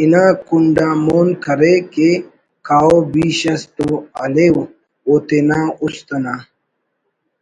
انا 0.00 0.24
کنڈ 0.46 0.76
آ 0.86 0.88
مون 1.04 1.28
کرے 1.44 1.74
کہ 1.92 2.08
کاو 2.66 2.94
بیش 3.12 3.40
اس 3.52 3.62
تو 3.76 3.88
ہلیو 4.18 4.60
او 5.06 5.12
تینا 5.26 5.60
است 5.84 6.08
انا 6.16 6.34